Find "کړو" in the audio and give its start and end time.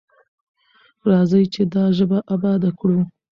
2.79-3.01